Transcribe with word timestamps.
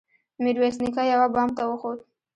ميرويس 0.43 0.75
نيکه 0.83 1.03
يوه 1.11 1.27
بام 1.33 1.49
ته 1.57 1.63
وخوت. 1.69 1.99